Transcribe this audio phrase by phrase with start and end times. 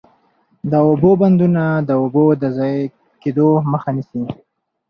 [0.71, 2.83] د اوبو بندونه د اوبو د ضایع
[3.21, 4.21] کیدو مخه نیسي.